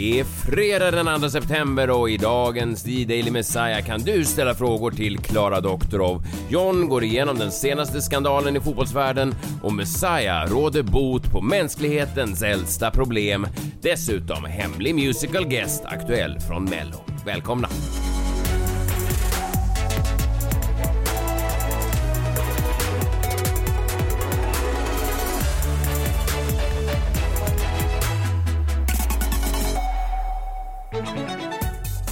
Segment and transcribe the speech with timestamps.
[0.00, 4.54] Det är fredag den 2 september och i dagens The Daily Messiah kan du ställa
[4.54, 6.22] frågor till Klara Doktorov.
[6.48, 12.90] John går igenom den senaste skandalen i fotbollsvärlden och Messiah råder bot på mänsklighetens äldsta
[12.90, 13.46] problem.
[13.82, 17.04] Dessutom hemlig musical guest aktuell från Mello.
[17.26, 17.68] Välkomna!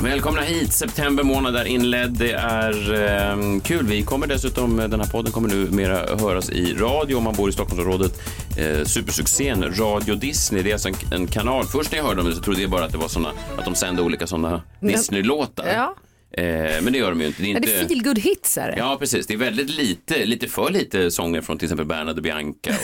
[0.03, 0.73] Välkomna hit!
[0.73, 2.11] September månad är inledd.
[2.11, 3.87] Det är eh, kul.
[3.87, 7.49] Vi kommer dessutom, den här podden kommer nu mera höras i radio om man bor
[7.49, 8.13] i Stockholmsområdet.
[8.59, 11.65] Eh, supersuccén Radio Disney, det är alltså en, en kanal.
[11.65, 13.65] Först när jag hörde om det så trodde jag bara att det var såna, att
[13.65, 15.67] de sände olika sådana Disney-låtar.
[15.67, 15.95] Ja.
[16.43, 17.43] Eh, men det gör de ju inte.
[17.43, 17.61] Det är inte...
[17.61, 18.79] det feel good hits är det?
[18.79, 19.27] Ja, precis.
[19.27, 22.75] Det är väldigt lite, lite för lite sånger från till exempel Bernhard och Bianca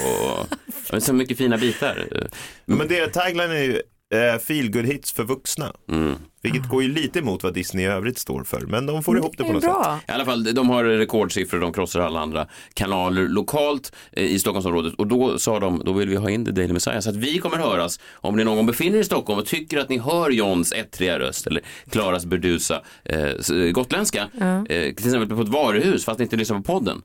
[0.92, 2.28] och så mycket fina bitar.
[2.66, 3.82] Men det tagline är ju
[4.14, 5.72] eh, feel good hits för vuxna.
[5.90, 6.14] Mm.
[6.42, 8.60] Vilket går ju lite emot vad Disney i övrigt står för.
[8.60, 9.72] Men de får ihop det Det på något sätt.
[9.72, 10.00] bra.
[10.08, 14.94] I alla fall, de har rekordsiffror, de krossar alla andra kanaler lokalt eh, i Stockholmsområdet
[14.94, 17.38] och då sa de, då vill vi ha in The Daily Messiah så att vi
[17.38, 20.30] kommer höras om ni någon gång befinner er i Stockholm och tycker att ni hör
[20.30, 24.28] Johns ettriga röst eller Klaras burdusa eh, gotländska,
[24.68, 27.02] eh, till exempel på ett varuhus fast ni inte lyssnar på podden,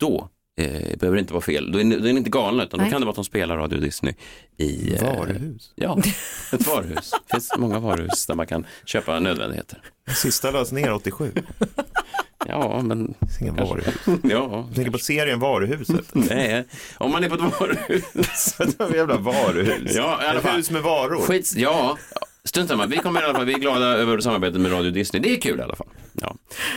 [0.00, 1.72] då eh, behöver inte vara fel.
[1.72, 2.92] Då är då är ni inte galna utan då Nej.
[2.92, 4.14] kan det vara att de spelar Radio Disney
[4.56, 5.72] i eh, Varuhus.
[5.74, 5.98] Ja,
[6.52, 7.10] ett varuhus.
[7.10, 9.82] Det finns många varuhus där man kan köpa nödvändigheter.
[10.22, 11.32] Sista lades ner 87.
[12.48, 13.14] Ja, men...
[13.40, 13.94] Inga varuhus.
[14.22, 16.14] Ja, Jag tänker på serien Varuhuset.
[16.14, 16.64] Nej,
[16.98, 18.58] om man är på ett varuhus.
[18.78, 19.94] Var jävla varuhus.
[19.94, 20.56] Ja, i alla Ett fall.
[20.56, 21.22] hus med varor.
[21.22, 21.98] Skits, ja.
[22.44, 25.22] Strunt samma, vi kommer i alla fall, vi är glada över samarbetet med Radio Disney.
[25.22, 25.88] Det är kul i alla fall.
[26.12, 26.36] Ja.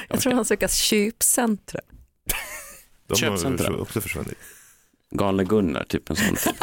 [0.09, 1.79] Jag tror han söker köpcentra.
[3.09, 3.72] De Köpcentra.
[3.72, 4.38] har också försvunnit.
[5.12, 6.56] Galne Gunnar, typ en sån typ.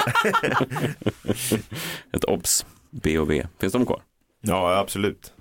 [2.13, 3.47] Ett obs, B och B.
[3.61, 4.03] Finns de kvar?
[4.41, 5.33] Ja, absolut.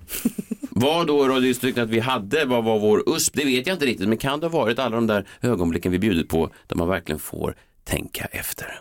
[0.69, 3.33] Vad då Radio Disney tyckte att vi hade, vad var vår USP?
[3.33, 5.99] Det vet jag inte riktigt, men kan det ha varit alla de där ögonblicken vi
[5.99, 8.79] bjudit på där man verkligen får tänka efter?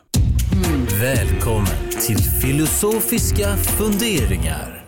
[1.01, 4.84] Välkommen till filosofiska funderingar.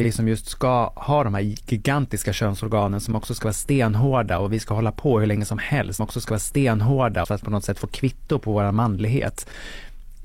[0.00, 4.52] Vi som just ska ha de här gigantiska könsorganen som också ska vara stenhårda och
[4.52, 7.42] vi ska hålla på hur länge som helst, som också ska vara stenhårda för att
[7.42, 9.50] på något sätt få kvitto på vår manlighet.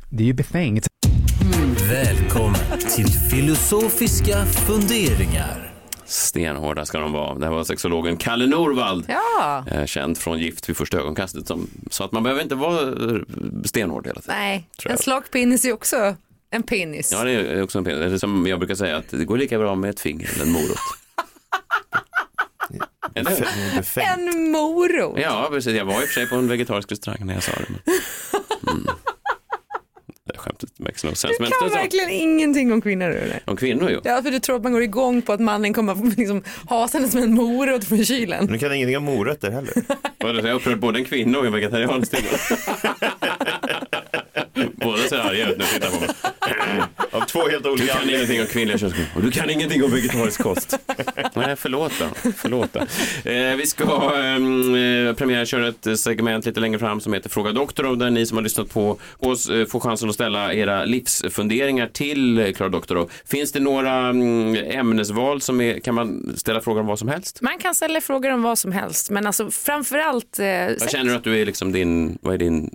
[0.10, 0.88] Det är ju befängt.
[1.90, 5.74] Välkommen till filosofiska funderingar.
[6.06, 7.36] Stenhårda ska de vara.
[7.36, 9.06] Det här var sexologen Kalle Norvald.
[9.08, 12.94] Ja, eh, känd från Gift vid första ögonkastet som sa att man behöver inte vara
[13.66, 14.36] stenhård hela tiden.
[14.38, 16.16] nej, en slagpenis är också
[16.56, 17.12] en penis.
[17.12, 18.00] Ja, det är också en penis.
[18.00, 20.46] Det är som jag brukar säga att det går lika bra med ett finger eller
[20.46, 20.78] en morot.
[23.16, 23.48] Eller.
[24.14, 25.20] En morot.
[25.20, 25.74] Ja, precis.
[25.74, 27.66] Jag var i och för sig på en vegetarisk restaurang när jag sa det.
[27.70, 28.74] Men...
[28.74, 28.88] Mm.
[30.28, 31.28] Det skämtet makes no sense.
[31.28, 33.10] Du Men kan verkligen ingenting om kvinnor.
[33.10, 33.44] Eller?
[33.46, 34.00] Om kvinnor ju.
[34.04, 37.08] Ja, för du tror att man går igång på att mannen kommer liksom, ha henne
[37.08, 38.46] som en morot från kylen.
[38.46, 39.74] Nu kan ingenting om morötter heller.
[40.18, 42.04] Jag har upprört både en kvinna och en vegetarian.
[44.86, 46.10] Båda ser arga ut när de tittar på mig.
[47.12, 49.92] Av två helt Du olika kan ingenting om kvinnliga könsorgan och du kan ingenting om
[49.92, 50.80] vegetarisk kost.
[51.34, 52.32] Nej, förlåt då.
[52.38, 52.80] Förlåt då.
[53.32, 57.98] Eh, vi ska eh, premiär köra ett segment lite längre fram som heter Fråga Doktorov
[57.98, 62.40] där ni som har lyssnat på oss eh, får chansen att ställa era livsfunderingar till
[62.40, 63.12] eh, Klara Doktorov.
[63.26, 67.42] Finns det några mm, ämnesval som är, kan man ställa frågor om vad som helst?
[67.42, 70.46] Man kan ställa frågor om vad som helst, men alltså framförallt eh,
[70.80, 72.70] Vad känner du att du är liksom din, vad är din,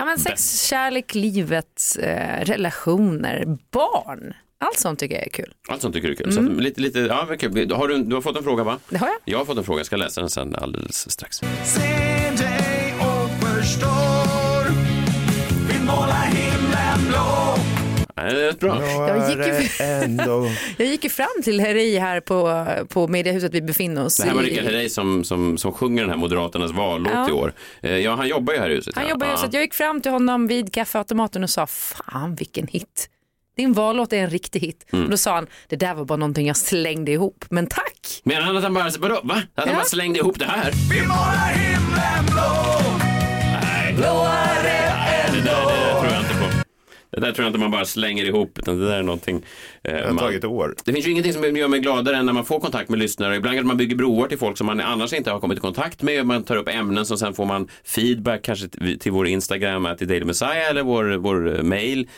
[0.00, 4.34] ja, men sex kärlek, livet, eh, relationer, barn.
[4.58, 5.54] Allt sånt tycker jag är kul.
[5.68, 6.32] allt sånt tycker du är kul?
[6.32, 7.72] Så att, lite, lite, ja, vad kul.
[7.72, 8.78] Har du, du har fått en fråga va?
[8.88, 9.16] Det har jag.
[9.24, 11.42] Jag har fått en fråga, jag ska läsa den sen alldeles strax.
[11.42, 12.19] Nej,
[18.16, 18.82] rätt bra.
[19.08, 20.50] Jag gick ju- ändå.
[20.76, 24.34] Jag gick ju fram till Herrey här på, på Mediahuset vi befinner oss Det här
[24.34, 24.46] var i.
[24.50, 27.28] Rickard Herrey som, som, som sjunger den här Moderaternas vallåt Ja.
[27.28, 27.52] i år.
[27.82, 28.94] Eh, Ja, han jobbar ju här i huset.
[28.94, 29.10] Han ja.
[29.10, 32.66] jobbar ju så att jag gick fram till honom vid kaffeautomaten och sa fan vilken
[32.66, 33.08] hit.
[33.56, 34.86] Din vallåt är en riktig hit.
[34.92, 35.04] Mm.
[35.04, 38.20] Och då sa han, det där var bara någonting jag slängde ihop, men tack.
[38.24, 39.34] Menar han att han bara, vadå, va?
[39.34, 39.74] Att han Ja.
[39.74, 40.72] bara slängde ihop det här?
[40.88, 40.98] Nej.
[40.98, 42.09] Det där
[47.10, 49.36] det där tror jag inte man bara slänger ihop, utan det där är någonting...
[49.84, 50.74] eh, Det har man- tagit år.
[50.84, 53.36] Det finns ju ingenting som gör mig gladare än när man får kontakt med lyssnare.
[53.36, 56.02] Ibland kanske man bygger broar till folk som man annars inte har kommit i kontakt
[56.02, 56.26] med.
[56.26, 59.98] Man tar upp ämnen som sen får man feedback kanske till till vår Instagram, att
[59.98, 62.08] Daily Messiah eller vår, vår mail,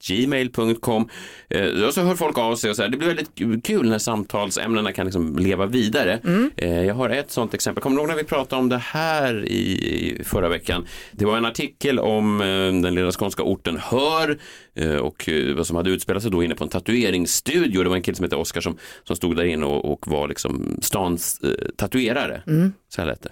[0.00, 1.08] gmail.com.
[1.50, 2.88] Eh, och så hör folk av sig och så här.
[2.88, 6.20] Det blir väldigt kul när samtalsämnena kan liksom leva vidare.
[6.56, 7.82] Eh, jag har ett sånt exempel.
[7.82, 10.86] Kommer du ihåg när vi pratade om det här i, förra veckan?
[11.12, 12.46] Det var en artikel om eh,
[12.82, 14.38] den lilla skånska orten Hör
[14.76, 17.82] eh, och eh, vad som hade utspelat sig då inne på en tatueringsstudio.
[17.82, 20.28] Det var en kille som hette Oskar som, som stod där inne och, och var
[20.28, 22.42] liksom stans eh, tatuerare.
[22.88, 23.30] Så här lät det.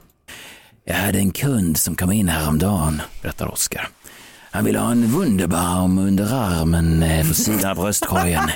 [0.84, 3.88] Jag hade en kund som kom in häromdagen, berättar Oskar.
[4.52, 8.50] Han ville ha en Wunderbaum under armen eh, på sidan av bröstkorgen.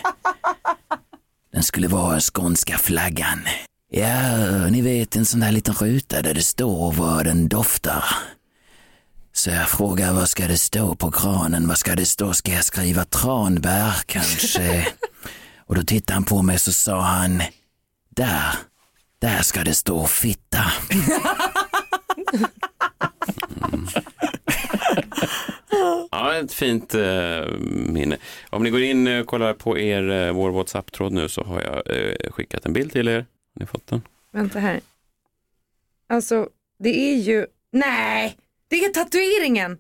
[1.53, 3.41] Den skulle vara skånska flaggan.
[3.91, 4.37] Ja,
[4.71, 8.05] ni vet en sån där liten ruta där det står vad den doftar.
[9.33, 11.69] Så jag frågar vad ska det stå på kranen?
[11.69, 12.33] Vad ska det stå?
[12.33, 14.87] Ska jag skriva tranbär kanske?
[15.67, 17.43] Och då tittade han på mig så sa han,
[18.17, 18.55] där,
[19.19, 20.65] där ska det stå fitta.
[26.11, 27.47] Ja, ett fint eh,
[27.89, 28.17] minne.
[28.51, 31.97] Om ni går in och kollar på er, eh, vår WhatsApp-tråd nu så har jag
[31.97, 33.15] eh, skickat en bild till er.
[33.55, 34.03] Har ni fått den?
[34.33, 34.81] Vänta här.
[36.09, 36.49] Alltså,
[36.79, 38.37] det är ju, nej,
[38.69, 39.79] det är tatueringen.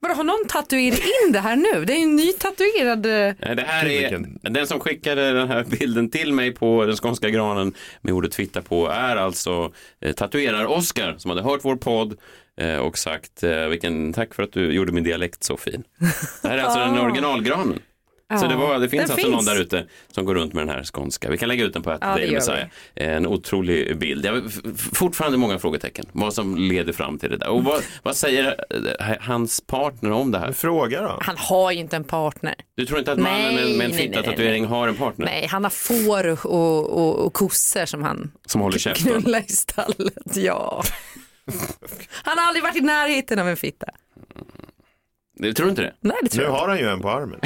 [0.00, 1.84] Vadå, har någon tatuerat in det här nu?
[1.84, 3.06] Det är ju en ny tatuerad...
[3.06, 6.96] eh, Nej, Det här är, den som skickade den här bilden till mig på den
[6.96, 12.12] skånska granen med ordet fitta på är alltså eh, tatuerar-Oskar som hade hört vår podd
[12.12, 12.16] eh,
[12.66, 15.84] och sagt eh, vilken, tack för att du gjorde min dialekt så fin.
[16.42, 17.78] Det här är alltså den originalgranen.
[18.40, 19.46] Så det, var, det finns Den alltså någon finns.
[19.46, 21.30] där ute som går runt med den här skånska.
[21.30, 22.66] Vi kan lägga ut den på ett Ja, det Messiah.
[22.94, 24.24] En otrolig bild.
[24.24, 24.42] Jag
[24.92, 26.04] fortfarande många frågetecken.
[26.12, 27.48] Vad som leder fram till det där.
[27.48, 28.64] Och vad, vad säger
[29.00, 30.52] eh, hans partner om det här?
[30.52, 31.18] Fråga då.
[31.22, 32.54] Han har ju inte en partner.
[32.76, 35.62] Du tror inte att mannen Nej, med, med en fitta-tatuering har en partner Nej, han
[35.64, 40.36] har får och, och, och, och kossor som han som håller knullar i stallet.
[40.36, 40.82] Ja.
[42.24, 43.86] Han har aldrig varit i närheten av en fitta.
[45.34, 45.94] Du tror inte det?
[46.00, 46.60] Nej, det tror Nu jag inte.
[46.60, 47.40] har han ju en på armen.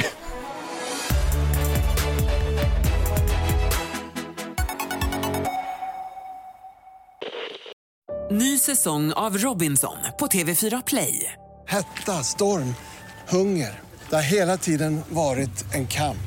[8.31, 11.33] Ny säsong av Robinson på TV4 Play.
[11.67, 12.75] Hetta, storm,
[13.29, 13.79] hunger.
[14.09, 16.17] Det har hela tiden varit en kamp.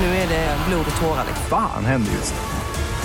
[0.00, 1.24] Nu är det blod och tårar.
[1.28, 1.46] liksom.
[1.50, 2.55] Fan händer just nu.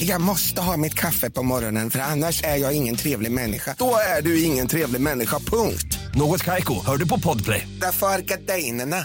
[0.00, 3.74] Jag måste ha mitt kaffe på morgonen för annars är jag ingen trevlig människa.
[3.78, 5.98] Då är du ingen trevlig människa, punkt.
[6.14, 7.68] Något Kaiko, hör du på Podplay.
[7.80, 8.96] Därför är gardinerna.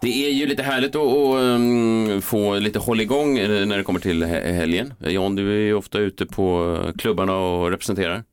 [0.00, 4.00] Det är ju lite härligt att, att um, få lite hålligång eh, när det kommer
[4.00, 4.94] till he- helgen.
[5.00, 8.24] John, du är ju ofta ute på klubbarna och representerar.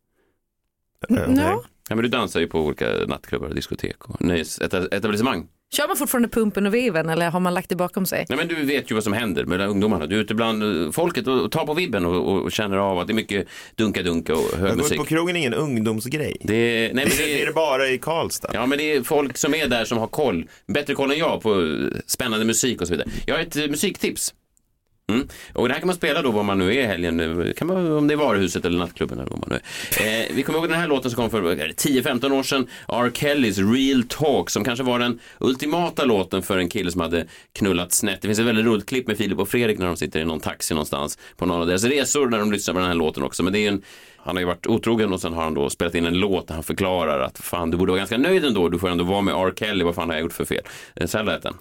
[1.09, 1.63] Ja.
[1.89, 5.47] Ja, men du dansar ju på olika nattklubbar och diskotek och nöjes, eta- etablissemang.
[5.71, 8.25] Kör man fortfarande pumpen och veven eller har man lagt det bakom sig?
[8.29, 10.05] Nej, men du vet ju vad som händer med ungdomarna.
[10.05, 13.07] Du är ute bland eh, folket och, tar på vibben och, och känner av att
[13.07, 14.91] det är mycket dunka-dunka och hög musik.
[14.91, 16.37] ut på krogen är ingen ungdomsgrej.
[16.41, 18.49] Det är, nej, men Det det är det bara i Karlstad.
[18.53, 21.41] Ja, men det är folk som är där som har koll, bättre koll än jag
[21.41, 21.67] på eh,
[22.05, 23.09] spännande musik och så vidare.
[23.25, 24.33] Jag har ett eh, musiktips.
[25.09, 25.27] Mm.
[25.53, 27.53] Och det här kan man spela då var man nu är i helgen, nu.
[27.57, 29.59] kan man, om det är varuhuset eller nattklubben eller var man nu
[30.05, 30.21] är.
[30.21, 33.11] Eh, vi kommer ihåg den här låten som kom för 10-15 år sedan, R.
[33.13, 37.91] Kellys Real Talk, som kanske var den ultimata låten för en kille som hade knullat
[37.93, 38.21] snett.
[38.21, 40.39] Det finns ett väldigt roligt klipp med Filip och Fredrik när de sitter i någon
[40.39, 43.43] taxi någonstans på någon av deras resor när de lyssnar på den här låten också.
[43.43, 43.81] Men det är en,
[44.17, 46.53] han har ju varit otrogen och sen har han då spelat in en låt där
[46.55, 49.35] han förklarar att fan du borde vara ganska nöjd ändå, du får ändå vara med
[49.35, 49.53] R.
[49.55, 50.63] Kelly, vad fan har jag gjort för fel?
[50.95, 51.53] Eh, så här lät den.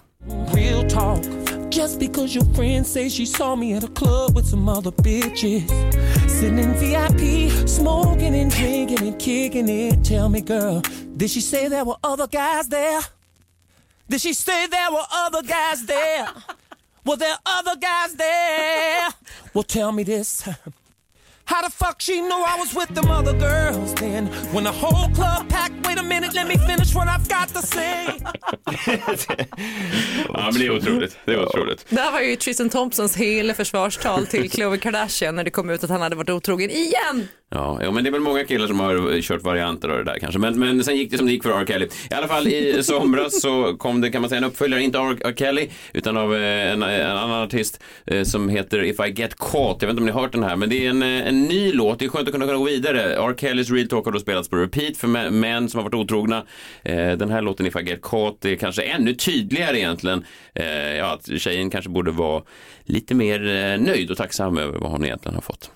[0.53, 1.58] Real talk.
[1.69, 5.69] Just because your friend say she saw me at a club with some other bitches.
[6.29, 10.03] Sitting in VIP, smoking and drinking and kicking it.
[10.03, 10.81] Tell me, girl,
[11.15, 13.01] did she say there were other guys there?
[14.09, 16.27] Did she say there were other guys there?
[17.05, 19.09] Were there other guys there?
[19.53, 20.47] Well, tell me this.
[21.45, 24.27] How the fuck she knew I was with them other girls then?
[24.53, 27.61] When the whole club packed, wait a minute, let me finish what I've got to
[27.61, 28.18] say.
[30.27, 31.17] Ja, men det är otroligt.
[31.25, 31.85] Det är otroligt.
[31.89, 35.83] Det här var ju Tristan Thompsons hela försvarstal till Khloe Kardashian när det kom ut
[35.83, 37.27] att han hade varit otrogen igen.
[37.51, 40.19] Ja, ja, men det är väl många killar som har kört varianter av det där
[40.19, 40.39] kanske.
[40.39, 41.65] Men, men sen gick det som det gick för R.
[41.67, 41.87] Kelly.
[42.11, 45.11] I alla fall i somras så kom det kan man säga en uppföljare, inte av
[45.25, 45.33] R.
[45.37, 49.81] Kelly, utan av eh, en, en annan artist eh, som heter If I Get Caught.
[49.81, 51.43] Jag vet inte om ni har hört den här, men det är en, eh, en
[51.43, 51.99] ny låt.
[51.99, 53.01] Det är skönt att kunna gå vidare.
[53.15, 53.35] R.
[53.37, 56.43] Kellys Real Talk har då spelats på repeat för mä- män som har varit otrogna.
[57.17, 60.25] Den här låten If I Get Caught är kanske ännu tydligare egentligen.
[60.55, 60.65] Eh,
[60.97, 62.43] Ja, att tjejen kanske borde vara
[62.83, 65.71] lite mer eh, nöjd och tacksam över vad hon egentligen har fått.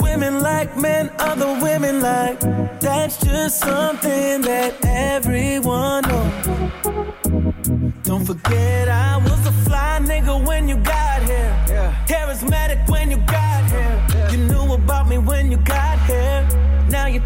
[0.00, 2.40] Women like men, other women like.
[2.80, 6.46] That's just something that everyone knows.
[8.02, 9.16] Don't forget I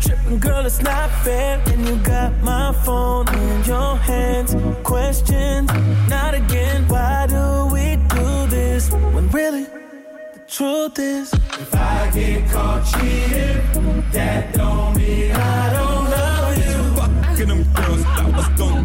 [0.04, 1.62] tripping, girl, it's not fair.
[1.66, 4.54] And you got my phone in your hands.
[4.82, 5.70] Questions,
[6.08, 6.87] not again.
[6.88, 11.32] Why do we do this when really the truth is?
[11.32, 16.80] If I get caught cheating, that don't mean I don't love you.
[16.99, 18.84] Fucking them girls, I was gon'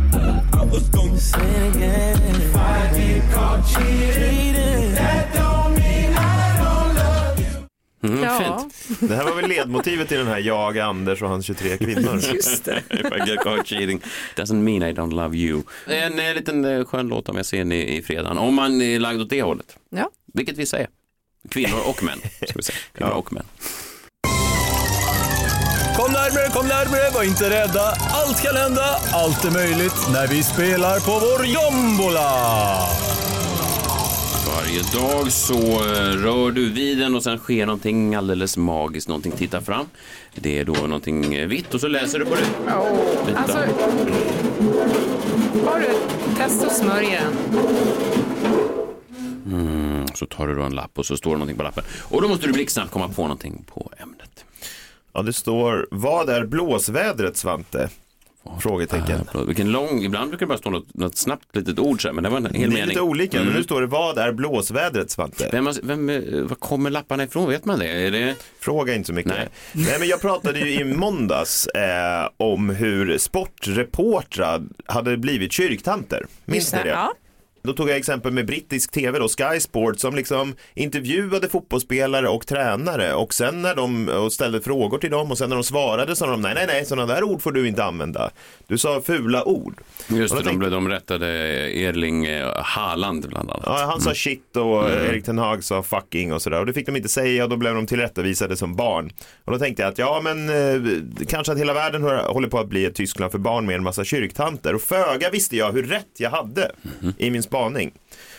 [0.54, 2.36] I was gon' say it again.
[2.36, 5.49] If I get caught cheating, that don't
[8.04, 8.60] Mm, Ja.
[8.88, 9.00] Fint.
[9.10, 12.20] Det här var väl ledmotivet till den här Jag, Anders och hans 23 kvinnor.
[12.34, 12.84] Just det.
[12.90, 14.02] If I get caught cheating
[14.36, 15.62] doesn't mean I don't love you.
[15.88, 18.38] En eh, liten eh, skön låt om jag ser ni i fredagen.
[18.38, 19.76] Om man är lagd åt det hållet.
[19.90, 20.10] Ja.
[20.34, 20.88] Vilket vissa är.
[21.50, 22.20] Kvinnor och män.
[22.48, 22.78] Ska vi säga.
[22.94, 23.46] Kvinnor och män.
[25.98, 27.82] Kom närmare, kom närmare, var inte rädda.
[28.12, 32.30] Allt kan hända, allt är möjligt när vi spelar på vår jombola.
[34.70, 39.08] Varje dag så eh, rör du vid den och sen sker någonting alldeles magiskt.
[39.08, 39.86] Någonting tittar fram.
[40.36, 42.42] Det är då någonting eh, vitt och så läser du på det.
[43.28, 43.40] Vita.
[43.40, 43.58] Alltså,
[45.66, 45.88] har du
[46.38, 47.60] testat att smörja den?
[49.46, 51.84] Mm, så tar du då en lapp och så står det någonting på lappen.
[52.02, 54.46] Och då måste du blixtsnabbt komma på någonting på ämnet.
[55.14, 57.90] Ja, det står, vad är blåsvädret Svante?
[58.62, 59.20] Frågetecken.
[59.34, 62.14] Ah, Vilken lång, ibland brukar det bara stå något, något snabbt litet ord så här,
[62.14, 62.86] men det var en hel Det är mening.
[62.88, 63.58] lite olika, men Mm.
[63.58, 65.50] nu står det, vad är blåsvädret Svante?
[65.52, 67.50] Vem, vem, eh, var kommer lapparna ifrån?
[67.50, 67.88] Vet man det?
[67.88, 68.36] Är det...
[68.60, 69.32] Fråga inte så mycket.
[69.32, 69.48] Nej.
[69.74, 70.00] Nej.
[70.00, 76.26] men jag pratade ju i måndags eh, om hur sportreportrar hade blivit kyrktanter.
[76.46, 76.90] Minns ni det?
[76.90, 77.14] Ja.
[77.64, 82.48] Då tog jag exempel med brittisk tv då, Sky Sport, som liksom intervjuade fotbollsspelare och
[82.48, 86.16] tränare och sen när de och ställde frågor till dem och sen när de svarade
[86.16, 88.30] sa de nej, nej, nej, sådana där ord får du inte använda.
[88.68, 89.82] Du sa fula ord.
[90.08, 91.28] Just det, då de, tänkte- de rättade
[91.88, 93.64] Erling eh, Haaland bland annat.
[93.66, 96.60] Ja, han sa shit och Erik Ten Hag sa fucking och sådär.
[96.60, 99.12] Och det fick de inte säga och då blev de tillrättavisade som barn.
[99.46, 100.82] Och då tänkte jag att ja, men eh,
[101.28, 104.04] kanske att hela världen håller på att bli ett Tyskland för barn med en massa
[104.04, 104.76] kyrktanter.
[104.76, 106.72] Och föga visste jag hur rätt jag hade
[107.18, 107.94] i min spaning.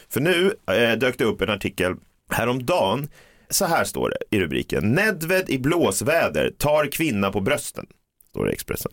[0.09, 1.95] För nu eh, dök det upp en artikel
[2.33, 3.09] häromdagen.
[3.49, 4.93] Så här står det i rubriken.
[4.93, 7.87] Nedved i blåsväder tar kvinna på brösten.
[8.31, 8.93] Står det i Expressen.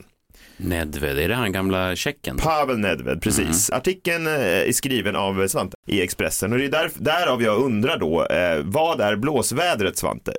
[0.58, 2.38] Nedved, är det han gamla tjecken?
[2.38, 3.70] Pavel Nedved, precis.
[3.70, 4.34] Artikeln eh,
[4.68, 8.62] är skriven av Svante i Expressen och det är där, därav jag undrar då, eh,
[8.64, 10.34] vad är blåsvädret Svante?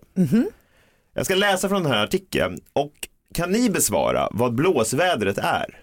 [1.14, 2.92] Jag ska läsa från den här artikeln och
[3.34, 5.80] kan ni besvara vad blåsvädret är?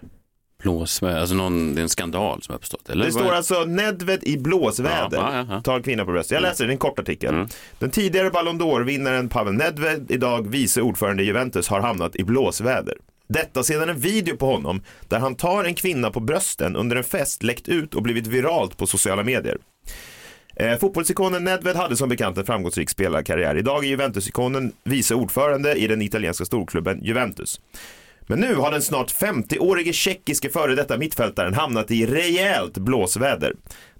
[0.66, 2.88] Blåsväder, alltså någon, det är en skandal som har uppstått?
[2.88, 3.04] Eller?
[3.04, 5.60] Det står alltså Nedved i blåsväder, Ja, ja, ja.
[5.60, 6.34] tar kvinna på bröstet.
[6.34, 7.34] Jag läser, det är en kort artikel.
[7.34, 7.48] Mm.
[7.78, 12.94] Den tidigare Ballon d'Or-vinnaren Pavel Nedved, idag vice ordförande i Juventus, har hamnat i blåsväder.
[13.28, 17.04] Detta sedan en video på honom där han tar en kvinna på brösten under en
[17.04, 19.58] fest läckt ut och blivit viralt på sociala medier.
[20.56, 23.56] Eh, fotbollsikonen Nedved hade som bekant en framgångsrik spelarkarriär.
[23.56, 27.60] Idag är Juventus-ikonen vice ordförande i den italienska storklubben Juventus.
[28.26, 33.52] Men nu har den snart 50-årige tjeckiske före detta mittfältaren hamnat i rejält blåsväder.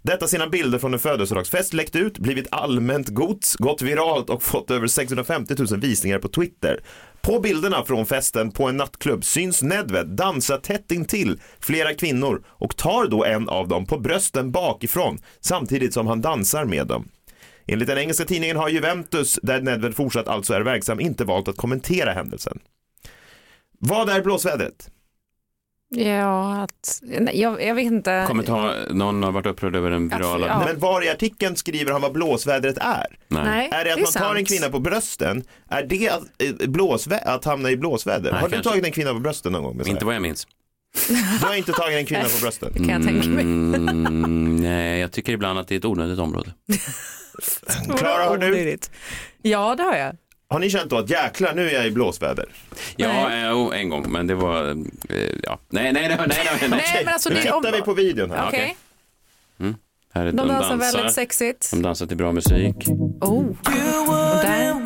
[0.02, 4.70] Detta sedan bilder från en födelsedagsfest läckt ut, blivit allmänt gods, gått viralt och fått
[4.70, 6.80] över 650 000 visningar på Twitter.
[7.20, 12.76] På bilderna från festen på en nattklubb syns Nedved dansa tätt intill flera kvinnor och
[12.76, 17.08] tar då en av dem på brösten bakifrån samtidigt som han dansar med dem.
[17.66, 21.56] Enligt den engelska tidningen har Juventus, där Nedved fortsatt alltså är verksam, inte valt att
[21.56, 22.58] kommentera händelsen.
[23.78, 24.90] Vad är blåsvädret?
[25.88, 28.24] Ja, att, nej, jag, jag vet inte.
[28.26, 30.46] Kommentar, någon har varit upprörd över den virala...
[30.46, 30.62] Ja.
[30.66, 33.06] Men var i artikeln skriver han vad blåsvädret är?
[33.28, 33.44] Nej.
[33.44, 34.48] Nej, Är det att är man tar en sant.
[34.48, 35.44] kvinna på brösten?
[35.70, 38.32] Är det att, eh, blåsvä- att hamna i blåsväder?
[38.32, 38.70] Nej, har du kanske.
[38.70, 39.86] tagit en kvinna på brösten någon gång?
[39.86, 40.46] Inte vad jag minns.
[41.40, 42.68] Du har inte tagit en kvinna på brösten?
[42.72, 43.42] Det kan jag tänka mig.
[43.44, 46.54] Mm, nej, jag tycker ibland att det är ett onödigt område.
[47.98, 48.78] Klara, har du?
[49.42, 50.16] Ja, det har jag.
[50.48, 52.46] Har ni känt då att jäklar, nu är jag i blåsväder?
[52.96, 54.76] Ja, eh, en gång, men det var, eh,
[55.42, 55.58] ja.
[55.68, 56.70] Nej, nej, nej, nej, nej, nej.
[56.70, 58.48] Nej, men alltså Nu det är tittar vi på videon här.
[58.48, 58.76] Okej,
[60.14, 61.70] Här är de dansar väldigt sexigt.
[61.70, 62.76] De dansar till bra musik.
[63.20, 63.46] Oh.
[63.48, 64.76] Och där.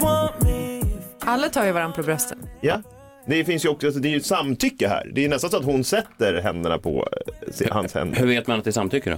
[1.20, 2.38] Alla tar ju varandra på brösten.
[2.60, 2.82] Ja.
[3.26, 5.10] Det finns ju också, alltså, det är ju ett samtycke här.
[5.14, 7.08] Det är nästan så att hon sätter händerna på
[7.60, 8.18] eh, hans händer.
[8.18, 9.16] Hur vet man att det är samtycke då?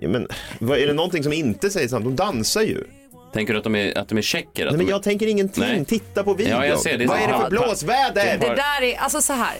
[0.00, 2.04] Ja, men, vad, är det någonting som inte säger sant?
[2.04, 2.84] De dansar ju.
[3.32, 4.66] Tänker du att de är, att de är tjecker?
[4.66, 4.92] Att Nej, men de...
[4.92, 5.64] jag tänker ingenting.
[5.64, 5.84] Nej.
[5.84, 6.60] Titta på videon.
[6.60, 7.06] Ja, jag ser det.
[7.06, 8.38] Vad är det för blåsväder?
[8.38, 9.54] Det där är, alltså så här.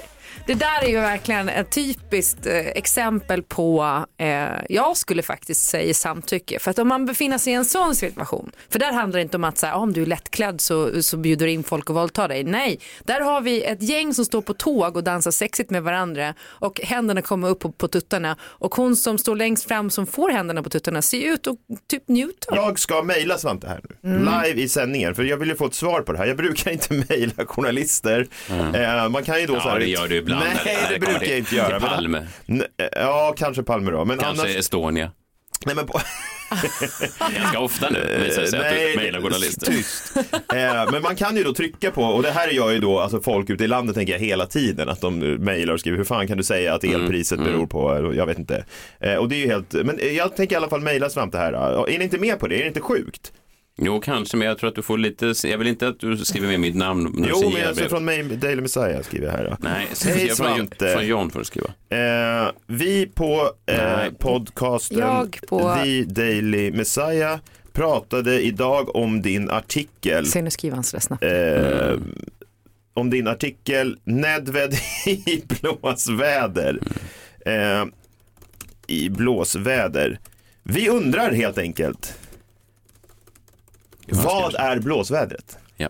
[0.47, 5.95] Det där är ju verkligen ett typiskt eh, exempel på, eh, jag skulle faktiskt säga
[5.95, 6.59] samtycke.
[6.59, 9.37] För att om man befinner sig i en sån situation, för där handlar det inte
[9.37, 11.97] om att så här, om du är lättklädd så, så bjuder du in folk och
[11.97, 12.45] våldtar dig.
[12.45, 16.35] Nej, där har vi ett gäng som står på tåg och dansar sexigt med varandra
[16.43, 20.31] och händerna kommer upp på, på tuttarna och hon som står längst fram som får
[20.31, 21.57] händerna på tuttarna ser ut och
[21.91, 22.57] typ njuter.
[22.57, 24.43] Jag ska mejla Svante här nu, Mm.
[24.45, 26.27] live i sändningen, för jag vill ju få ett svar på det här.
[26.27, 28.29] Jag brukar inte mejla journalister.
[28.75, 31.27] Eh, man kan ju då Ja, så här, det gör du ibland, Nej, det brukar
[31.27, 31.81] jag inte göra.
[31.81, 32.19] till Palme.
[32.49, 34.05] Eh, Ja, kanske Palme då.
[34.05, 34.57] Men Kanske annars...
[34.57, 35.11] Estonia.
[35.67, 36.01] Nej, men på...
[37.35, 39.67] Ganska ofta nu visar det sig att du Nej, mejlar journalister.
[39.73, 40.17] Tyst.
[40.33, 43.21] Eh, men man kan ju då trycka på, och det här gör ju då alltså
[43.21, 46.29] folk ute i landet tänker jag hela tiden, att de mejlar och skriver, hur fan
[46.29, 48.65] kan du säga att elpriset Mm, beror på, jag vet inte.
[49.01, 51.53] Eh, och det är ju helt, men jag tänker i alla fall mejla Svante här.
[51.91, 52.55] Är ni inte med på det?
[52.57, 53.33] Är det inte sjukt?
[53.77, 56.49] Jo, kanske, men jag tror att du får lite, jag vill inte att du skriver
[56.49, 59.33] med mitt namn när du Jo, säger men alltså från mig, Daily Messiah skriver jag
[59.33, 59.45] här.
[59.45, 59.57] Då.
[59.61, 60.93] Nej, Hej jag från, Svante.
[60.93, 61.67] från John får du skriva.
[61.89, 67.39] Eh, vi på eh, podcasten Jag på- The Daily Messiah
[67.73, 70.27] pratade idag om din artikel.
[70.27, 71.25] Se nu skriver han sådär snabbt.
[71.25, 71.99] Eh,
[72.95, 74.75] om din artikel Nedved
[75.07, 76.79] i blåsväder.
[77.47, 77.85] Eh,
[78.87, 80.19] I blåsväder.
[80.63, 82.19] Vi undrar helt enkelt.
[84.09, 85.59] Vad är blåsvädret?
[85.77, 85.89] Ja.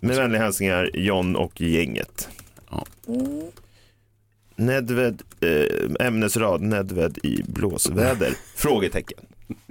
[0.00, 2.28] Med vänliga hälsningar John och gänget.
[2.70, 2.86] Ja.
[4.56, 8.32] Nedved, eh, ämnesrad Nedved i blåsväder?
[8.56, 9.18] Frågetecken.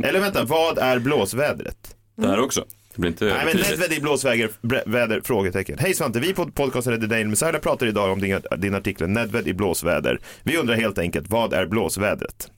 [0.03, 1.95] Eller vänta, vad är blåsvädret?
[2.15, 2.65] Där också.
[2.95, 3.69] Det blir inte Nej men tydligt.
[3.69, 4.49] Nedved i blåsväder,
[4.85, 5.77] väder, frågetecken.
[5.79, 9.47] Hej Svante, vi på podcasten The Daily Messiah pratar idag om din, din artikel Nedved
[9.47, 10.19] i blåsväder.
[10.43, 12.51] Vi undrar helt enkelt, vad är blåsvädret?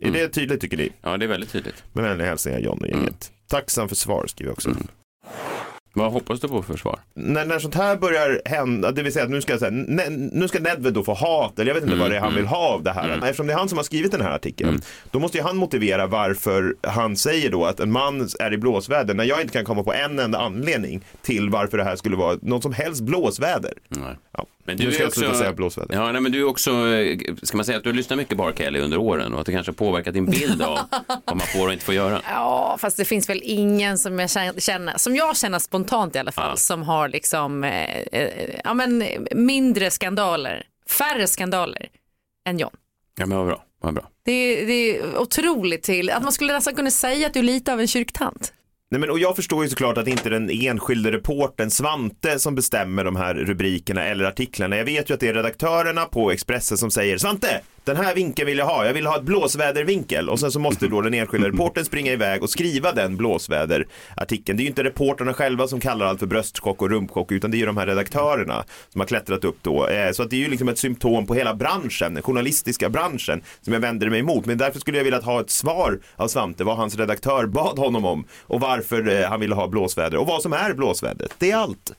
[0.00, 0.92] Är det tydligt tycker ni?
[1.02, 1.84] Ja, det är väldigt tydligt.
[1.92, 3.32] Med vänliga hälsningar John och gänget.
[3.48, 4.70] Tacksam för svar skriver jag också.
[5.98, 6.98] Vad hoppas du på för svar?
[7.14, 10.08] När, när sånt här börjar hända, det vill säga att nu ska, jag säga, ne,
[10.08, 12.46] nu ska Nedved då få hat, eller jag vet inte vad det är han vill
[12.46, 13.08] ha av det här.
[13.22, 14.80] Eftersom det är han som har skrivit den här artikeln,
[15.10, 19.14] då måste ju han motivera varför han säger då att en man är i blåsväder,
[19.14, 22.38] när jag inte kan komma på en enda anledning till varför det här skulle vara
[22.42, 23.72] något som helst blåsväder.
[23.88, 24.16] Nej.
[24.36, 24.46] Ja.
[24.64, 25.94] Men nu du ska är jag sluta också, säga blåsväder.
[25.94, 28.38] ja, nej, men du är också, eh, ska man säga att du har lyssnat mycket
[28.38, 28.52] på R.
[28.56, 30.78] Kelly under åren och att det kanske har påverkat din bild av
[31.24, 32.22] vad man får och inte får göra?
[32.30, 34.30] Ja, fast det finns väl ingen som jag
[34.62, 36.56] känner, som jag känner spontant i alla fall, Ja.
[36.56, 41.88] som har liksom, eh, eh, ja men mindre skandaler, färre skandaler
[42.48, 42.70] än John.
[43.18, 43.62] Ja, men vad bra.
[43.80, 44.10] Vad bra.
[44.24, 47.44] Det är, det är otroligt till att man skulle nästan kunna säga att du är
[47.44, 48.52] lite av en kyrktant.
[48.90, 52.38] Nej, men, och jag förstår ju såklart att det inte är den enskilde reporten Svante
[52.38, 54.76] som bestämmer de här rubrikerna eller artiklarna.
[54.76, 58.46] Jag vet ju att det är redaktörerna på Expressen som säger Svante, den här vinkeln
[58.46, 61.48] vill jag ha, jag vill ha ett blåsvädervinkel och sen så måste då den enskilda
[61.48, 64.56] reporten springa iväg och skriva den blåsväderartikeln.
[64.56, 67.56] Det är ju inte reporterna själva som kallar allt för bröstchock och rumpchock utan det
[67.56, 69.88] är ju de här redaktörerna som har klättrat upp då.
[69.88, 73.42] Eh, så att det är ju liksom ett symptom på hela branschen, den journalistiska branschen
[73.60, 74.46] som jag vänder mig emot.
[74.46, 78.04] Men därför skulle jag vilja ha ett svar av Svante vad hans redaktör bad honom
[78.04, 81.34] om och varför eh, han ville ha blåsväder och vad som är blåsvädret.
[81.38, 81.92] Det är allt.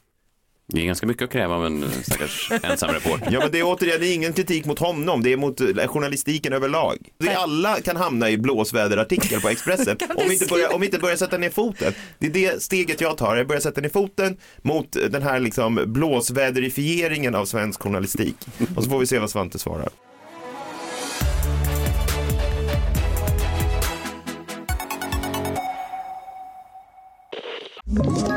[0.74, 3.30] Det är ganska mycket att kräva av en eh, stackars ensam reporter.
[3.32, 5.88] Ja men det är återigen, det är ingen kritik mot honom, det är mot eh,
[5.88, 6.98] journalistiken överlag.
[7.18, 11.00] Vi alla kan hamna i blåsväderartikel på Expressen om vi, inte börjar, om vi inte
[11.00, 11.94] börjar sätta ner foten.
[12.20, 15.84] Det är det steget jag tar, jag börjar sätta ner foten mot den här liksom
[15.86, 18.36] blåsväderifieringen av svensk journalistik.
[18.76, 19.90] Och så får vi se vad Svante svarar.
[28.00, 28.37] Ett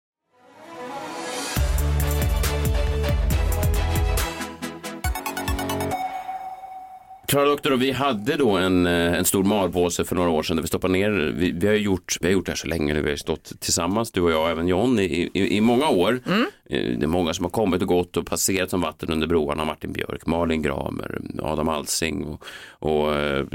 [7.31, 10.55] Klara Doktor, och vi hade då en, eh, en stor malpåse för några år sedan
[10.55, 12.93] där vi stoppade ner, vi, vi, har gjort, vi har gjort det här så länge
[12.93, 16.19] nu, vi har stått tillsammans, du och jag även John i, i, i många år.
[16.27, 16.39] Mm.
[16.69, 19.65] Eh, Det är många som har kommit och gått och passerat som vatten under broarna,
[19.65, 23.45] Martin Björk, Malin Gramer, Adam Alsing och, och eh,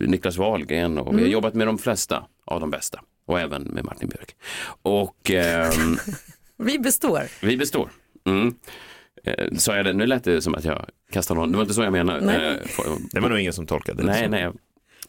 [0.00, 1.30] Niklas Wahlgren och vi har Mm.
[1.32, 4.36] jobbat med de flesta av de bästa och även med Martin Björk.
[4.82, 5.96] Och ehm,
[6.58, 7.22] Vi består.
[7.42, 7.90] vi består.
[8.26, 8.54] Mm.
[9.26, 9.92] Eh, Sa jag det?
[9.92, 11.50] Nu lät det som att jag kastade någon.
[11.50, 12.26] Det var inte så jag menade.
[12.26, 12.36] Nej.
[12.36, 14.30] Eh, Det var nog ingen som tolkade det Nej, så.
[14.30, 14.50] nej.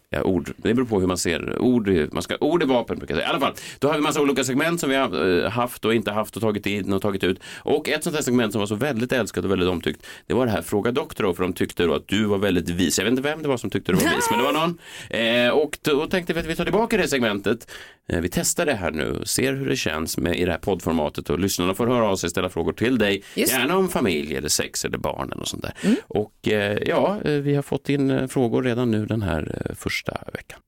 [0.10, 0.54] Ja, ord.
[0.58, 1.90] Det beror på hur man ser ord.
[2.12, 3.28] Man ska, ord är vapen brukar jag säga.
[3.28, 5.94] I alla fall, då har vi massa olika segment som vi har eh, haft och
[5.94, 7.40] inte haft och tagit in och tagit ut.
[7.58, 10.46] Och ett sånt här segment som var så väldigt älskat och väldigt omtyckt, det var
[10.46, 12.98] det här Fråga doktor för de tyckte då att du var väldigt vis.
[12.98, 14.78] Jag vet inte vem det var som tyckte du var vis, men det var någon.
[15.10, 17.72] Eh, och då tänkte vi att vi tar tillbaka det segmentet.
[18.10, 21.30] Eh, vi testar det här nu, ser hur det känns med, i det här poddformatet
[21.30, 23.24] och lyssnarna får höra av sig ställa frågor till dig.
[23.36, 23.54] Just.
[23.54, 25.74] Gärna om familj eller sex eller barnen och sånt där.
[26.08, 29.76] Och eh, ja, eh, vi har fått in eh, frågor redan nu den här eh,
[29.98, 30.60] första veckan.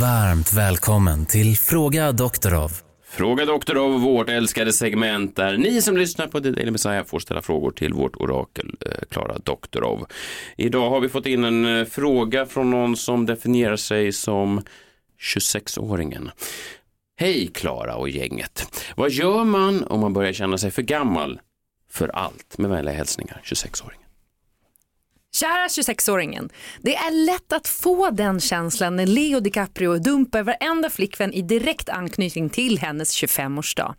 [0.00, 2.70] Varmt välkommen till Fråga Doktorov.
[3.10, 7.42] Fråga Doktorov, vårt älskade segment där ni som lyssnar på The Daily Messiah får ställa
[7.42, 10.06] frågor till vårt orakel eh, Klara Doktorov.
[10.56, 14.62] Idag har vi fått in en eh, fråga från någon som definierar sig som
[15.36, 16.30] 26-åringen.
[17.20, 18.84] Hej Klara och gänget.
[18.96, 21.40] Vad gör man om man börjar känna sig för gammal
[21.90, 22.58] för allt?
[22.58, 24.08] Med vänliga hälsningar, 26-åringen.
[25.34, 26.48] Kära 26-åringen,
[26.80, 31.88] det är lätt att få den känslan när Leo DiCaprio dumpar varenda flickvän i direkt
[31.88, 33.94] anknytning till hennes 25-årsdag.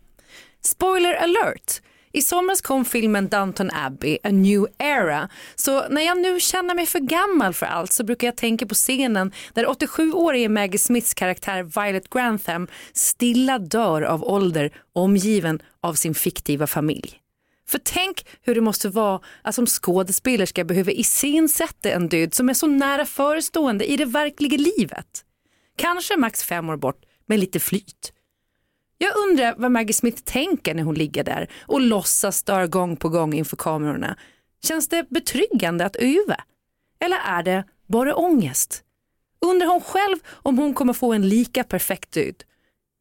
[0.62, 1.82] Spoiler alert!
[2.14, 5.30] I somras kom filmen Downton Abbey, A New Era.
[5.56, 8.76] Så när jag nu känner mig för gammal för allt så brukar jag tänka på
[8.76, 16.16] scenen där 87-årige Maggie Smiths karaktär Violet Grantham stilla dör av ålder omgiven av sin
[16.16, 17.20] fiktiva familj.
[17.68, 22.54] För tänk hur det måste vara att som skådespelerska behöva iscensätta en död som är
[22.54, 25.26] så nära förestående i det verkliga livet.
[25.78, 28.14] Kanske max fem år bort med lite flyt.
[29.02, 33.10] Jag undrar vad Maggie Smith tänker när hon ligger där och låtsas dö gång på
[33.10, 34.18] gång inför kamerorna.
[34.64, 36.44] Känns det betryggande att öva?
[37.00, 38.84] Eller är det bara ångest?
[39.42, 42.44] Undrar hon själv om hon kommer få en lika perfekt död?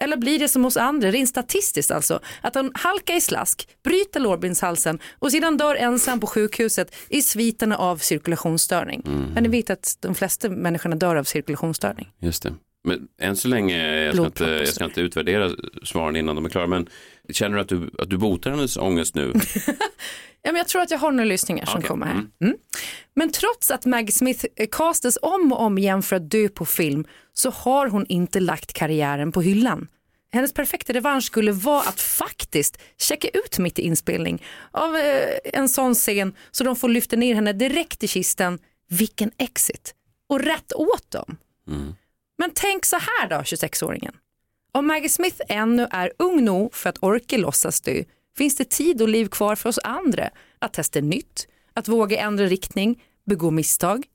[0.01, 4.21] Eller blir det som hos andra, rent statistiskt alltså, att hon halkar i slask, bryter
[4.21, 9.03] lårbenshalsen och sedan dör ensam på sjukhuset i sviterna av cirkulationsstörning.
[9.35, 12.09] Men ni vet att de flesta människorna dör av cirkulationsstörning.
[12.19, 12.55] Just det.
[12.89, 15.51] Men än så länge, jag ska, inte, jag ska inte utvärdera
[15.85, 16.89] svaren innan de är klara, men
[17.33, 19.33] känner du att du, att du botar hennes ångest nu?
[20.43, 22.13] Ja, men jag tror att jag har några lyssningar som kommer här.
[22.13, 22.31] mm.
[22.41, 22.57] Mm.
[23.15, 26.67] Men trots att Maggie Smith eh, castas om och om igen för att dö på
[26.67, 29.89] film så har hon inte lagt karriären på hyllan.
[30.33, 35.69] Hennes perfekta revansch skulle vara att faktiskt checka ut mitt i inspelning av eh, en
[35.69, 38.59] sån scen så de får lyfta ner henne direkt i kisten.
[38.89, 39.95] Vilken exit!
[40.29, 41.37] Och rätt åt dem.
[42.39, 44.15] Men tänk så här då, 26-åringen.
[44.73, 48.05] Om Maggie Smith ännu är ung nog för att orka låtsas dö
[48.37, 52.47] finns det tid och liv kvar för oss andra att testa nytt, att våga ändra
[52.47, 54.07] riktning, begå misstag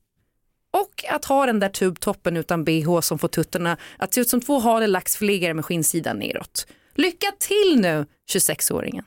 [0.71, 4.41] och att ha den där tubtoppen utan bh som får tuttarna att se ut som
[4.41, 6.67] två hale laxförläggare med skinnsidan neråt.
[6.95, 9.03] Lycka till nu 26-åringen.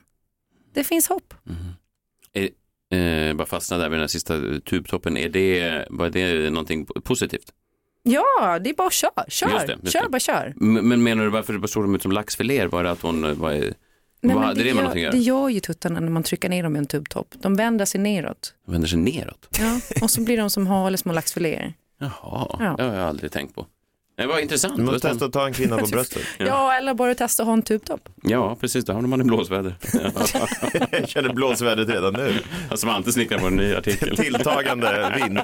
[0.73, 1.33] Det finns hopp.
[2.33, 2.49] Är,
[2.97, 7.53] eh, bara fastna där vid den här sista tubtoppen, är det, var det någonting positivt?
[8.09, 9.09] Ja, det är bara att kör,
[9.49, 10.09] Just det, just kör det.
[10.09, 10.53] bara kör.
[10.55, 12.67] Men menar du varför det såg de ut som laxfiléer?
[12.67, 13.73] Var det att hon var,
[14.21, 16.75] Nej, hade det, med gör, att det gör ju tuttarna när man trycker ner dem
[16.75, 17.27] i en tubtopp.
[17.41, 18.53] De vänder sig neråt.
[18.67, 19.47] Vänder sig neråt?
[19.59, 21.73] Ja, och så blir de som hale små laxfiléer.
[21.99, 22.75] Jaha, Ja.
[22.77, 23.65] det har jag aldrig tänkt på.
[24.17, 24.77] Det var intressant.
[24.77, 26.21] Du måste testa att ta en kvinna på bröstet.
[26.37, 26.73] Ja.
[26.77, 28.09] eller bara testa att ha en tubtopp.
[28.23, 28.85] Ja, precis.
[28.85, 29.75] Där har man en blåsväder.
[30.91, 32.33] Jag känner blåsvädret redan nu.
[32.75, 34.17] Som alltid snickrar på en ny artikel.
[34.17, 35.39] Tilltagande vind.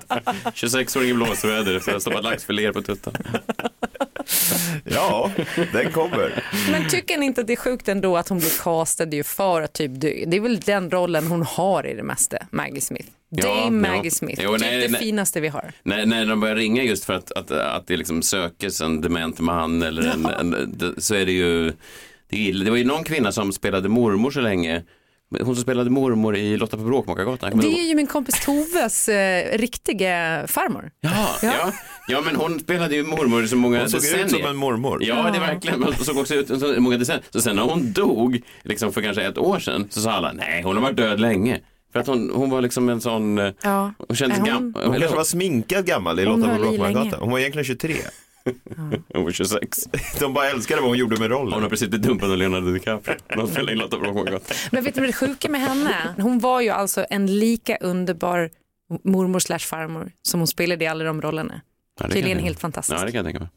[0.54, 3.14] 26-åring i blåsväder för att stoppa laxfiléer på tuttan.
[4.86, 5.32] Ja,
[5.74, 6.44] den kommer.
[6.72, 9.62] Men tycker ni inte att det är sjukt ändå att hon blir castad ju för
[9.62, 10.10] att typ dö?
[10.28, 13.10] Det är väl den rollen hon har i det mesta, Maggie Smith.
[13.30, 13.94] Ja, Dame ja.
[13.96, 15.02] Maggie Smith, Jo, nej, det nej.
[15.02, 15.72] finaste vi har.
[15.84, 19.40] När, när de börjar ringa just för att, att, att det liksom sökes en dement
[19.40, 21.66] man eller en, en, det- så är det ju,
[22.30, 24.84] det, det var ju någon kvinna som spelade mormor så länge,
[25.42, 27.58] hon som spelade mormor i Lotta på Bråkmakargatan.
[27.60, 30.92] Det är ju min kompis Toves eh, riktiga farmor.
[31.02, 31.72] Ja, ja.
[32.08, 34.28] Ja, men hon spelade ju mormor i så många Hon såg ut decennier.
[34.44, 35.04] som en mormor.
[35.04, 35.84] Ja, det är verkligen.
[35.84, 37.24] Hon såg också ut som så många decennier.
[37.30, 40.62] Så sen när hon dog, liksom för kanske ett år sedan, så sa alla, nej,
[40.64, 41.60] hon har varit död länge.
[41.94, 43.94] För att hon, hon var liksom en sån, eh, Ja.
[44.08, 44.84] hon kändes hon- gammal.
[44.86, 46.64] Hon kanske var sminkad gammal i Lotta på.
[46.64, 47.20] Bråkmakargatan.
[47.20, 47.96] Hon var egentligen 23.
[49.14, 49.78] Hon var 26.
[50.20, 51.54] De bara älskade vad hon gjorde med rollen.
[51.54, 53.16] Hon har precis blivit dumpad av Leonardo DiCaprio.
[53.36, 53.98] De spelade in Lotta.
[54.72, 56.16] Men vet du vad det sjuka med henne?
[56.18, 58.50] Hon var ju alltså en lika underbar
[59.04, 61.62] mormor slash farmor som hon spelade i alla de rollerna.
[62.00, 63.00] Ja, Tydligen helt fantastiskt.
[63.00, 63.50] Ja, det kan jag tänka mig.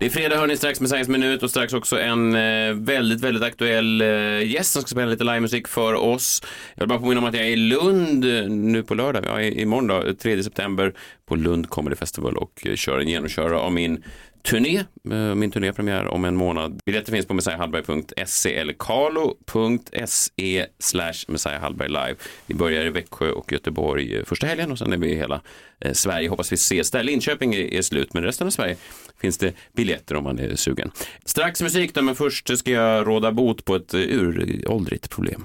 [0.00, 3.42] Det är fredag hörni, strax med Science Minut och strax också en eh, väldigt, väldigt
[3.42, 6.42] aktuell eh, gäst som ska spela lite livemusik för oss.
[6.74, 9.42] Jag vill bara påminna om att jag är i Lund eh, nu på lördag, ja,
[9.42, 10.94] imorgon då, 3 september
[11.26, 14.02] på Lund Comedy Festival och eh, kör en genomkörare av min
[14.42, 16.80] turné, eh, min turnépremiär om en månad.
[16.84, 22.14] Biljetter finns på messiahallberg.se eller carlo.se slash messiahallberg live.
[22.46, 25.40] Vi börjar i Växjö och Göteborg eh, första helgen och sen är vi i hela
[25.80, 26.28] eh, Sverige.
[26.28, 27.02] Hoppas vi ses där.
[27.02, 28.76] Linköping är, slut, men resten av Sverige
[29.20, 30.90] finns det biljetter om man är sugen.
[31.24, 35.44] Strax musik då, men först ska jag råda bot på ett eh, uråldrigt problem.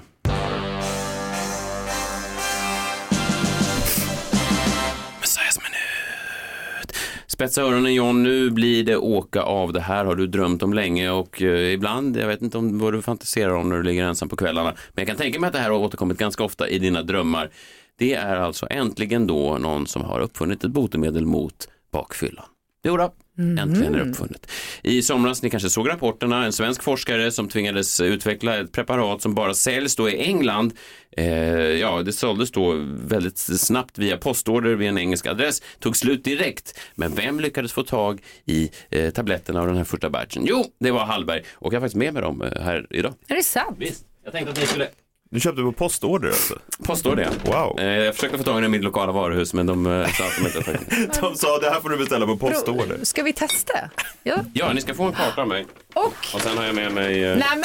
[7.44, 9.72] Spetsa öronen John, nu blir det åka av.
[9.72, 12.92] Det här har du drömt om länge och eh, ibland, jag vet inte om vad
[12.92, 15.52] du fantiserar om när du ligger ensam på kvällarna, men jag kan tänka mig att
[15.52, 17.50] det här har återkommit ganska ofta i dina drömmar.
[17.98, 22.44] Det är alltså äntligen då någon som har uppfunnit ett botemedel mot bakfyllan.
[22.84, 24.50] Jodå, då, äntligen är det uppfunnet.
[24.82, 29.34] I somras, ni kanske såg rapporterna, en svensk forskare som tvingades utveckla ett preparat som
[29.34, 30.72] bara säljs då i England.
[31.16, 31.26] Eh,
[31.58, 32.72] ja, det såldes då
[33.04, 36.80] väldigt snabbt via postorder vid en engelsk adress, tog slut direkt.
[36.94, 40.44] Men vem lyckades få tag i eh, tabletterna av den här första batchen?
[40.46, 43.14] Jo, det var Hallberg och jag har faktiskt med mig dem eh, här idag.
[43.28, 43.76] Är det sant?
[43.78, 44.88] Visst, jag tänkte att ni skulle
[45.34, 46.58] Du köpte på postorder alltså?
[46.84, 47.52] Postorder, ja.
[47.52, 47.80] Wow.
[47.80, 50.24] Eh, jag försökte få tag i den i mitt lokala varuhus, men de eh, sa
[50.24, 51.20] att de inte faktiskt.
[51.20, 52.98] De sa det här får du beställa på postorder.
[53.02, 53.72] Ska vi testa?
[54.22, 54.36] Ja.
[54.52, 55.66] Ja, ni ska få en karta av mig.
[55.94, 56.14] Och?
[56.34, 57.24] Och sen har jag med mig...
[57.24, 57.36] Eh...
[57.36, 57.64] Nej men,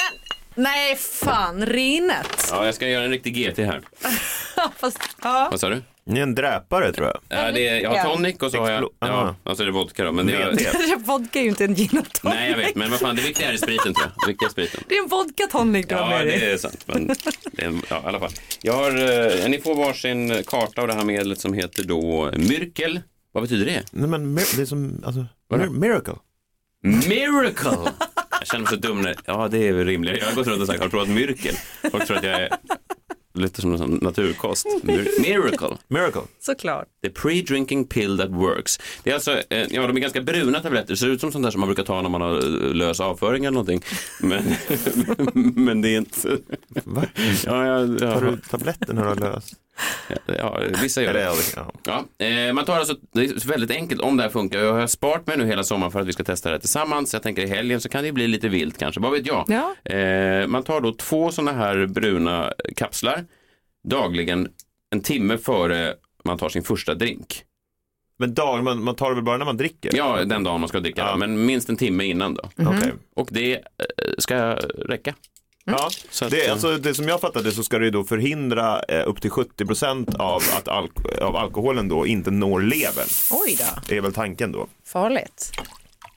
[0.56, 2.48] nej fan, rinet.
[2.52, 3.82] Ja, jag ska göra en riktig GT här.
[4.78, 5.48] Fast, ja.
[5.52, 5.82] Vad sa du?
[6.10, 7.18] Ni är en dräpare tror jag.
[7.40, 8.84] Ja, det är, jag har tonic och så har jag...
[8.84, 9.36] Explo- Ja, Aha.
[9.44, 10.12] alltså det är vodka då.
[10.12, 12.36] Men det är, Vodka är ju inte en gin och tonic.
[12.36, 12.76] nej, jag vet.
[12.76, 14.12] Men vad fan, det viktiga är spriten tror jag.
[14.26, 14.84] Det viktiga är spriten.
[14.88, 16.40] Det är en vodka tonic du har Ja, med dig.
[16.40, 16.84] det är sant.
[16.86, 18.32] Men det är, en- ja, i alla fall.
[18.62, 18.92] Jag har,
[19.44, 23.00] eh, ni får varsin karta av det här medlet som heter då Myrkel.
[23.32, 23.84] Vad betyder det?
[23.92, 25.64] Nej men mir- det är som, alltså, Vadå?
[25.64, 26.16] mir- miracle.
[26.84, 27.92] Miracle!
[28.40, 30.18] Jag känner mig så dum när, ja det är väl rimligt.
[30.20, 31.56] Jag har gått runt och sagt, har du provat myrkel?
[31.92, 32.50] Folk tror att jag är
[33.40, 34.68] lite som en sån naturkost.
[34.84, 35.78] Mir- Miracle.
[35.88, 36.22] Miracle.
[36.40, 36.88] Såklart.
[37.04, 38.80] The pre-drinking pill that works.
[39.04, 41.52] Det är alltså, eh, ja de är ganska bruna tabletter, ser ut som sånt där
[41.52, 43.82] som man brukar ta när man har eh, lös avföring eller någonting.
[44.22, 44.44] Men,
[45.66, 46.38] men det är inte...
[46.84, 47.06] Va?
[47.46, 48.14] Ja, ja, ja.
[48.14, 49.54] Tar du tabletten när du har löst?
[50.26, 51.32] Ja, vissa gör det.
[51.86, 54.60] ja, eh, man tar alltså, det är väldigt enkelt om det här funkar.
[54.60, 57.14] Jag har sparat mig nu hela sommaren för att vi ska testa det här tillsammans.
[57.14, 59.46] Jag tänker i helgen så kan det bli lite vilt kanske, vad vet jag.
[59.48, 59.92] Ja.
[59.94, 63.26] Eh, man tar då två sådana här bruna kapslar
[63.88, 64.48] dagligen
[64.90, 67.44] en timme före man tar sin första drink.
[68.18, 69.96] Men dag, man, man tar det väl bara när man dricker?
[69.96, 71.16] Ja, den dagen man ska dricka, Ja.
[71.18, 72.50] men minst en timme innan då.
[72.58, 72.94] Okej.
[73.16, 73.62] Och det eh,
[74.18, 74.36] ska
[74.86, 75.16] räcka.
[75.66, 78.04] Ja, Så att, det, eh, alltså, det som jag fattade så ska det ju då
[78.04, 83.08] förhindra eh, upp till 70% av att alk- av alkoholen då inte når levern.
[83.32, 84.68] Oj då, Det är väl tanken då.
[84.86, 85.52] farligt.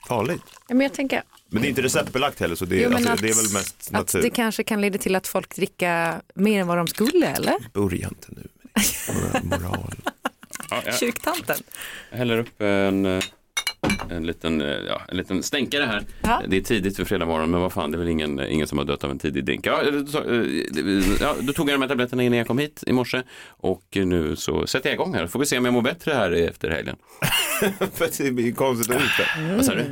[0.07, 0.41] Farligt.
[0.67, 1.23] Ja, men jag tänker
[1.53, 3.75] Men det är inte receptbelagt heller så det, Jo, alltså, att- det är väl mest
[3.87, 4.21] att natur.
[4.21, 7.55] det kanske kan leda till att folk dricker mer än vad de skulle, eller?
[7.73, 9.47] Börja inte nu med det.
[9.59, 9.93] moral.
[10.69, 11.55] ja, jag, Kyrktanten.
[12.11, 13.23] jag häller upp en, eh,
[14.09, 16.03] en, liten, eh, ja, en liten stänkare här.
[16.23, 16.41] Ja.
[16.47, 18.77] Det är tidigt för fredag morgon, men vad fan, det är väl ingen, ingen som
[18.77, 19.65] har dött av en tidig drink.
[19.67, 19.93] Ja, eh,
[21.21, 24.35] ja, då tog jag de här tabletterna innan jag kom hit i morse och nu
[24.35, 25.27] så sätter jag igång här.
[25.27, 26.95] Får vi se om jag mår bättre här efter helgen.
[27.93, 29.09] För det blir konstigt att ut
[29.55, 29.83] Vad sa du?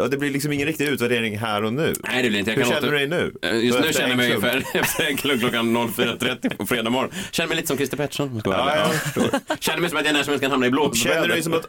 [0.00, 1.92] Ja, det blir liksom ingen riktig utvärdering här och nu.
[2.08, 2.50] Nej, det blir inte.
[2.50, 3.32] Jag Hur kan känner åter- du dig nu?
[3.42, 7.10] Eh, Just nu känner jag mig ungefär efter en klunk klockan 04.30 på fredag morgon.
[7.30, 8.40] Känner mig lite som Christer Pettersson.
[8.44, 8.82] Ja, ärlig.
[8.82, 9.40] jag förstår.
[9.60, 11.14] Känner mig som att jag när som helst kan hamna i blåsväder.
[11.14, 11.66] Känner du dig som att...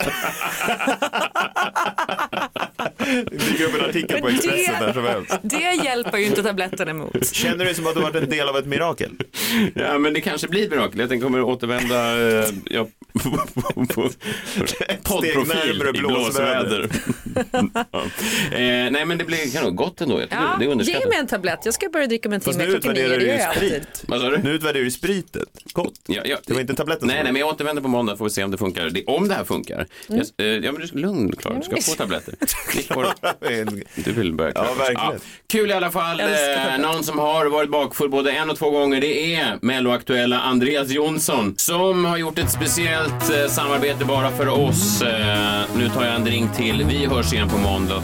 [3.29, 5.39] det dyker upp en artikel på Expressen det- där som helst.
[5.41, 7.27] Det hjälper ju inte tabletten emot.
[7.35, 9.11] Känner du dig som att du varit en del av ett mirakel?
[9.75, 10.99] Ja, men det kanske blir ett mirakel.
[10.99, 13.29] Jag tänker kommer återvända eh, ja, på,
[13.61, 14.09] på, på
[15.03, 16.87] poddprofil närmare i blåsväder.
[16.87, 16.89] blåsväder.
[17.91, 18.03] ja.
[18.51, 20.19] eh, nej, men det blir kan nog gott ändå.
[20.19, 21.59] Jag Ja, det är ge mig en tablett.
[21.65, 22.71] Jag ska börja dricka om en Fast timme.
[22.71, 24.03] nu utvärderar det du ju sprit.
[24.07, 24.37] Vad sa du?
[24.37, 25.49] Nu utvärderar du spritet.
[25.73, 25.93] Gott.
[26.07, 28.31] Ja, ja, Det var inte tabletten Nej, nej, men jag återvänder på måndag får vi
[28.31, 28.89] se om det funkar.
[28.89, 29.87] Det, om det här funkar.
[30.09, 30.23] Mm.
[30.37, 31.55] Jag, eh, ja, men du ska lugn, Klara.
[31.55, 32.35] Du ska få tabletter.
[34.05, 34.79] Du vill börja Ja, klappa.
[34.79, 35.19] verkligen.
[35.47, 36.19] Kul i alla fall.
[36.19, 36.27] Eh,
[36.79, 41.53] någon som har varit bakfull både en och två gånger, det är Melloaktuella Andreas Jonsson
[41.57, 45.01] som har gjort ett speciellt eh, samarbete bara för oss.
[45.01, 46.85] Eh, nu tar jag en drink till.
[46.89, 48.03] Vi hörs igen på måndag.